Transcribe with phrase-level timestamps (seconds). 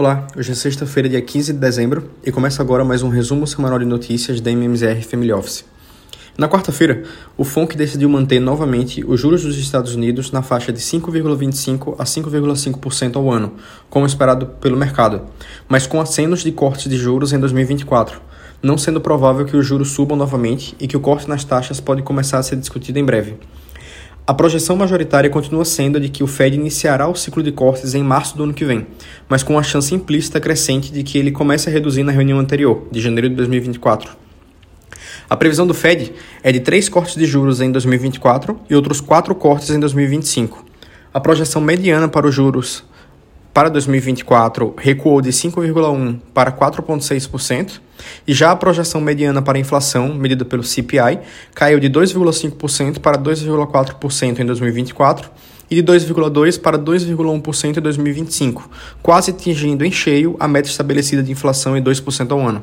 [0.00, 3.78] Olá, hoje é sexta-feira, dia 15 de dezembro, e começa agora mais um resumo semanal
[3.78, 5.62] de notícias da MMZR Family Office.
[6.38, 7.02] Na quarta-feira,
[7.36, 12.04] o FONC decidiu manter novamente os juros dos Estados Unidos na faixa de 5,25% a
[12.04, 13.52] 5,5% ao ano,
[13.90, 15.20] como esperado pelo mercado,
[15.68, 18.22] mas com acenos de cortes de juros em 2024,
[18.62, 22.00] não sendo provável que os juros subam novamente e que o corte nas taxas pode
[22.00, 23.36] começar a ser discutido em breve.
[24.26, 27.94] A projeção majoritária continua sendo a de que o Fed iniciará o ciclo de cortes
[27.94, 28.86] em março do ano que vem,
[29.28, 32.86] mas com a chance implícita crescente de que ele comece a reduzir na reunião anterior,
[32.92, 34.16] de janeiro de 2024.
[35.28, 39.34] A previsão do Fed é de três cortes de juros em 2024 e outros quatro
[39.34, 40.64] cortes em 2025.
[41.12, 42.84] A projeção mediana para os juros
[43.52, 47.80] para 2024 recuou de 5,1% para 4,6%,
[48.26, 51.18] e já a projeção mediana para a inflação, medida pelo CPI,
[51.54, 55.30] caiu de 2,5% para 2,4% em 2024
[55.70, 58.68] e de 2,2% para 2,1% em 2025,
[59.02, 62.62] quase atingindo em cheio a meta estabelecida de inflação em 2% ao ano.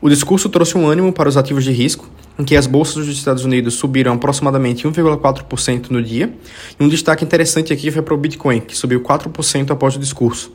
[0.00, 3.16] O discurso trouxe um ânimo para os ativos de risco, em que as bolsas dos
[3.16, 6.32] Estados Unidos subiram aproximadamente 1,4% no dia,
[6.78, 10.52] e um destaque interessante aqui foi para o Bitcoin, que subiu 4% após o discurso.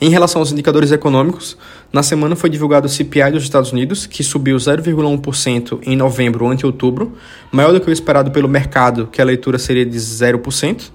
[0.00, 1.56] Em relação aos indicadores econômicos,
[1.92, 6.66] na semana foi divulgado o CPI dos Estados Unidos, que subiu 0,1% em novembro ante
[6.66, 7.12] outubro,
[7.52, 10.90] maior do que o esperado pelo mercado, que a leitura seria de 0%.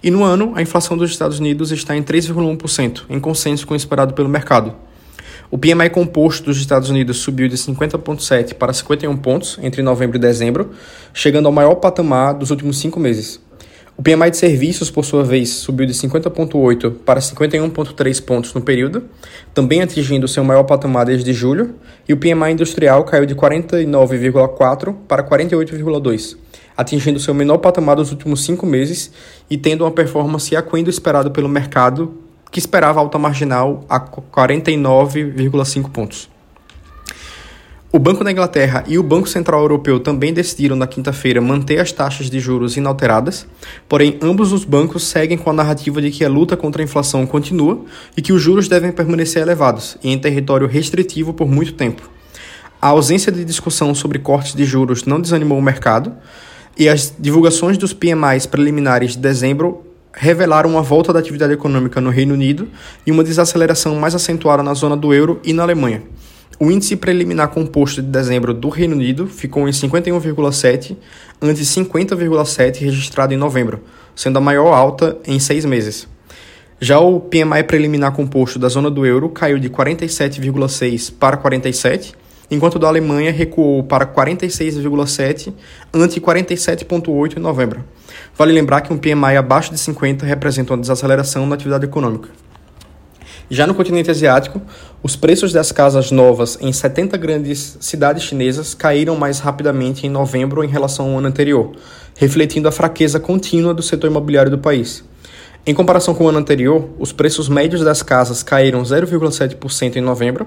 [0.00, 3.76] E no ano, a inflação dos Estados Unidos está em 3,1%, em consenso com o
[3.76, 4.74] esperado pelo mercado.
[5.52, 10.18] O PMI composto dos Estados Unidos subiu de 50,7 para 51 pontos entre novembro e
[10.18, 10.70] dezembro,
[11.12, 13.38] chegando ao maior patamar dos últimos cinco meses.
[13.94, 19.04] O PMI de serviços, por sua vez, subiu de 50,8 para 51,3 pontos no período,
[19.52, 21.74] também atingindo seu maior patamar desde julho,
[22.08, 26.34] e o PMI industrial caiu de 49,4 para 48,2,
[26.74, 29.12] atingindo seu menor patamar dos últimos cinco meses
[29.50, 32.22] e tendo uma performance aquém do esperado pelo mercado
[32.52, 36.30] que esperava alta marginal a 49,5 pontos.
[37.90, 41.92] O Banco da Inglaterra e o Banco Central Europeu também decidiram na quinta-feira manter as
[41.92, 43.46] taxas de juros inalteradas,
[43.88, 47.26] porém ambos os bancos seguem com a narrativa de que a luta contra a inflação
[47.26, 47.84] continua
[48.16, 52.08] e que os juros devem permanecer elevados e em território restritivo por muito tempo.
[52.80, 56.14] A ausência de discussão sobre cortes de juros não desanimou o mercado,
[56.78, 62.10] e as divulgações dos PMIs preliminares de dezembro revelaram uma volta da atividade econômica no
[62.10, 62.68] Reino Unido
[63.06, 66.02] e uma desaceleração mais acentuada na zona do euro e na Alemanha.
[66.60, 70.96] O índice preliminar composto de dezembro do Reino Unido ficou em 51,7,
[71.40, 73.80] ante 50,7 registrado em novembro,
[74.14, 76.06] sendo a maior alta em seis meses.
[76.78, 82.14] Já o PMI preliminar composto da zona do euro caiu de 47,6 para 47,
[82.52, 85.54] enquanto da Alemanha recuou para 46,7
[85.92, 87.82] ante 47,8 em novembro.
[88.36, 92.28] Vale lembrar que um PMI abaixo de 50 representa uma desaceleração na atividade econômica.
[93.50, 94.60] Já no continente asiático,
[95.02, 100.62] os preços das casas novas em 70 grandes cidades chinesas caíram mais rapidamente em novembro
[100.62, 101.72] em relação ao ano anterior,
[102.16, 105.02] refletindo a fraqueza contínua do setor imobiliário do país.
[105.64, 110.46] Em comparação com o ano anterior, os preços médios das casas caíram 0,7% em novembro,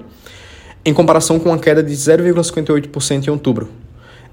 [0.86, 3.68] em comparação com uma queda de 0,58% em outubro.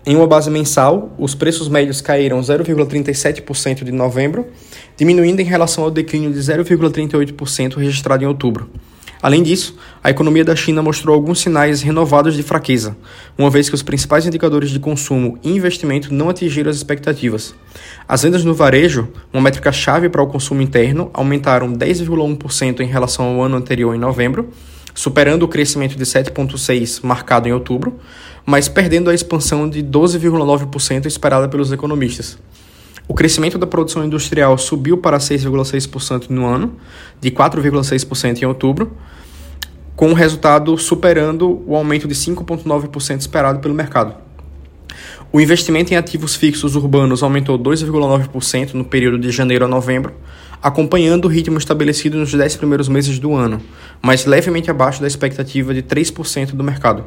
[0.06, 4.46] Em uma base mensal, os preços médios caíram 0,37% de novembro,
[4.96, 8.70] diminuindo em relação ao declínio de 0,38% registrado em outubro.
[9.20, 12.96] Além disso, a economia da China mostrou alguns sinais renovados de fraqueza,
[13.36, 17.56] uma vez que os principais indicadores de consumo e investimento não atingiram as expectativas.
[18.08, 23.26] As vendas no varejo, uma métrica chave para o consumo interno, aumentaram 10,1% em relação
[23.26, 24.50] ao ano anterior em novembro,
[24.94, 28.00] superando o crescimento de 7,6% marcado em outubro,
[28.46, 32.38] mas perdendo a expansão de 12,9% esperada pelos economistas.
[33.08, 36.78] O crescimento da produção industrial subiu para 6,6% no ano,
[37.20, 38.96] de 4,6% em outubro,
[39.96, 44.16] com o resultado superando o aumento de 5,9% esperado pelo mercado.
[45.36, 50.14] O investimento em ativos fixos urbanos aumentou 2,9% no período de janeiro a novembro,
[50.62, 53.60] acompanhando o ritmo estabelecido nos 10 primeiros meses do ano,
[54.00, 57.06] mas levemente abaixo da expectativa de 3% do mercado.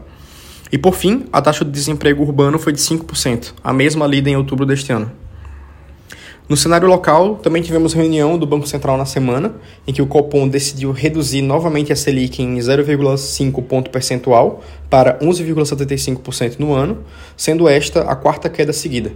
[0.72, 4.34] E por fim, a taxa de desemprego urbano foi de 5%, a mesma lida em
[4.34, 5.08] outubro deste ano.
[6.48, 10.46] No cenário local, também tivemos reunião do Banco Central na semana, em que o Copom
[10.46, 16.98] decidiu reduzir novamente a Selic em 0,5 ponto percentual para 11,75% no ano,
[17.36, 19.12] sendo esta a quarta queda seguida.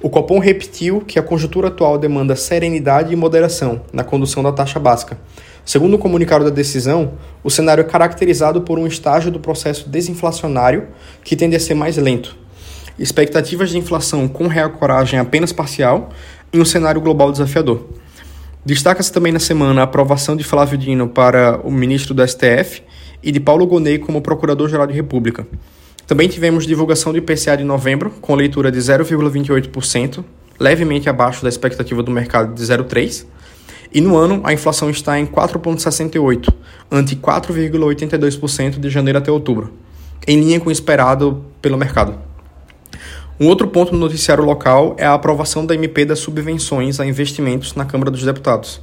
[0.00, 4.80] O Copom repetiu que a conjuntura atual demanda serenidade e moderação na condução da taxa
[4.80, 5.18] básica.
[5.66, 7.12] Segundo o comunicado da decisão,
[7.42, 10.88] o cenário é caracterizado por um estágio do processo desinflacionário
[11.22, 12.34] que tende a ser mais lento,
[12.98, 16.10] expectativas de inflação com real coragem apenas parcial
[16.54, 17.84] e um cenário global desafiador.
[18.64, 22.82] Destaca-se também na semana a aprovação de Flávio Dino para o ministro do STF
[23.20, 25.44] e de Paulo Gonet como Procurador-Geral de República.
[26.06, 30.24] Também tivemos divulgação do IPCA de novembro, com leitura de 0,28%,
[30.60, 33.26] levemente abaixo da expectativa do mercado de 0,3%.
[33.92, 36.52] E no ano, a inflação está em 4,68%,
[36.90, 39.72] ante 4,82% de janeiro até outubro,
[40.26, 42.33] em linha com o esperado pelo mercado.
[43.38, 47.74] Um outro ponto no noticiário local é a aprovação da MP das subvenções a investimentos
[47.74, 48.80] na Câmara dos Deputados.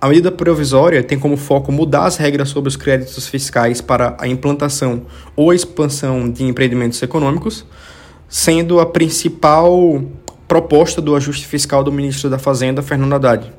[0.00, 4.26] A medida provisória tem como foco mudar as regras sobre os créditos fiscais para a
[4.26, 5.02] implantação
[5.36, 7.64] ou expansão de empreendimentos econômicos,
[8.28, 10.02] sendo a principal
[10.48, 13.52] proposta do ajuste fiscal do ministro da Fazenda, Fernando Haddad.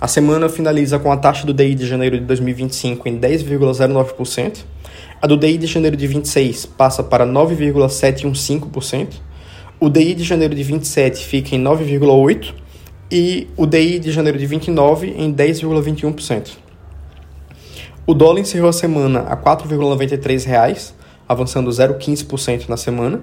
[0.00, 4.58] A semana finaliza com a taxa do DI de janeiro de 2025 em 10,09%,
[5.20, 9.14] a do DI de janeiro de 26 passa para 9,715%,
[9.84, 12.54] o DI de janeiro de 27 fica em 9,8%
[13.10, 16.52] e o DI de janeiro de 29 em 10,21%.
[18.06, 20.94] O dólar encerrou a semana a R$ 4,93,
[21.28, 23.20] avançando 0,15% na semana,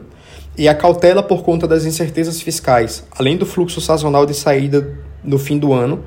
[0.55, 5.39] e a cautela por conta das incertezas fiscais, além do fluxo sazonal de saída no
[5.39, 6.03] fim do ano,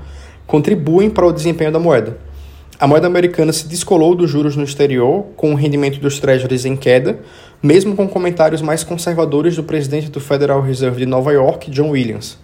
[0.47, 2.17] contribuem para o desempenho da moeda.
[2.79, 6.77] A moeda americana se descolou dos juros no exterior, com o rendimento dos treasuries em
[6.77, 7.19] queda,
[7.65, 12.37] mesmo com comentários mais conservadores do presidente do Federal Reserve de Nova York, John Williams.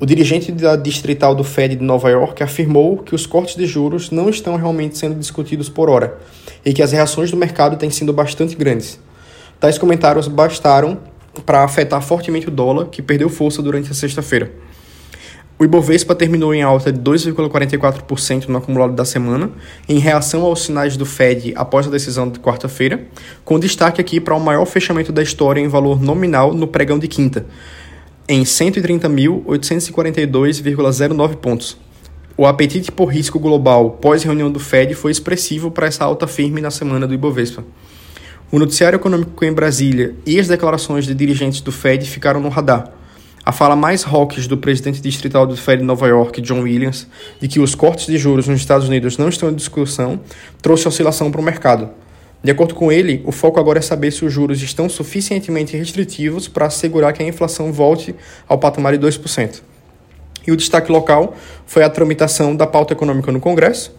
[0.00, 4.10] O dirigente da distrital do Fed de Nova York afirmou que os cortes de juros
[4.10, 6.16] não estão realmente sendo discutidos por hora
[6.64, 8.98] e que as reações do mercado têm sido bastante grandes.
[9.60, 11.00] Tais comentários bastaram
[11.44, 14.50] para afetar fortemente o dólar, que perdeu força durante a sexta-feira.
[15.58, 19.50] O Ibovespa terminou em alta de 2,44% no acumulado da semana,
[19.88, 23.06] em reação aos sinais do Fed após a decisão de quarta-feira,
[23.42, 27.08] com destaque aqui para o maior fechamento da história em valor nominal no pregão de
[27.08, 27.46] quinta,
[28.28, 31.78] em 130.842,09 pontos.
[32.36, 36.70] O apetite por risco global pós-reunião do Fed foi expressivo para essa alta firme na
[36.70, 37.64] semana do Ibovespa.
[38.52, 42.95] O noticiário econômico em Brasília e as declarações de dirigentes do Fed ficaram no radar
[43.46, 47.06] a fala mais hawkish do presidente distrital do Fed de Nova York, John Williams,
[47.40, 50.18] de que os cortes de juros nos Estados Unidos não estão em discussão,
[50.60, 51.88] trouxe oscilação para o mercado.
[52.42, 56.48] De acordo com ele, o foco agora é saber se os juros estão suficientemente restritivos
[56.48, 58.16] para assegurar que a inflação volte
[58.48, 59.62] ao patamar de 2%.
[60.44, 63.94] E o destaque local foi a tramitação da pauta econômica no Congresso,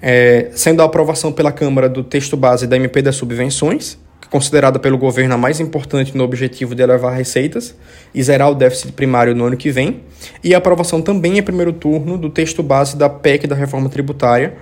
[0.00, 3.98] é, sendo a aprovação pela Câmara do texto base da MP das subvenções,
[4.30, 7.74] considerada pelo governo a mais importante no objetivo de elevar receitas
[8.14, 10.02] e zerar o déficit primário no ano que vem,
[10.42, 14.56] e a aprovação também em primeiro turno do texto base da PEC da reforma tributária,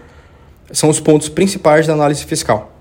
[0.73, 2.73] são os pontos principais da análise fiscal.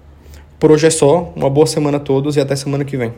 [0.59, 3.13] Por hoje é só, uma boa semana a todos e até semana que vem.